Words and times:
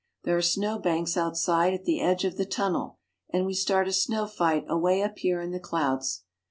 There 0.23 0.35
are 0.35 0.41
snow 0.41 0.79
banks 0.79 1.15
outside 1.15 1.75
at 1.75 1.85
the 1.85 2.01
edge 2.01 2.25
of 2.25 2.35
the 2.35 2.45
tunnel, 2.47 2.97
and 3.29 3.45
we 3.45 3.53
start 3.53 3.87
a 3.87 3.93
snow 3.93 4.25
fight 4.25 4.65
away 4.67 5.03
up 5.03 5.19
here 5.19 5.39
in 5.39 5.51
the 5.51 5.59
clouds. 5.59 6.23